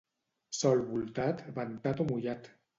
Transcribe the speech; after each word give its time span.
Sol 0.59 0.81
voltat, 0.95 1.45
ventat 1.61 2.05
o 2.07 2.11
mullat. 2.11 2.55